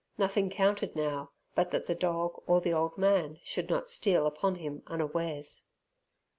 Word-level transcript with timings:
Nothing 0.17 0.49
counted 0.49 0.95
now, 0.95 1.29
but 1.53 1.69
that 1.69 1.85
the 1.85 1.93
dog 1.93 2.41
or 2.47 2.59
the 2.59 2.73
old 2.73 2.97
man 2.97 3.37
should 3.43 3.69
not 3.69 3.87
steal 3.87 4.25
upon 4.25 4.55
him 4.55 4.81
unawares. 4.87 5.65